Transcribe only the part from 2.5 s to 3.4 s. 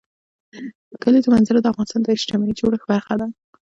جوړښت برخه ده.